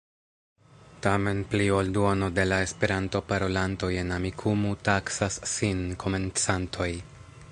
Tamen 1.07 1.43
pli 1.51 1.67
ol 1.79 1.91
duono 1.97 2.29
de 2.39 2.45
la 2.47 2.57
Esperanto-parolantoj 2.69 3.91
en 4.05 4.15
Amikumu 4.17 4.75
taksas 4.91 5.39
sin 5.55 5.87
komencantoj. 6.05 6.91